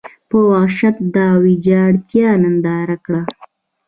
په 0.29 0.37
وحشت 0.51 0.95
دا 1.15 1.27
ویجاړتیا 1.43 2.29
ننداره 2.43 2.97
کړه. 3.05 3.21